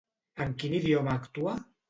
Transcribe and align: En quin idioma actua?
En 0.45 0.55
quin 0.63 0.73
idioma 0.79 1.15
actua? 1.19 1.57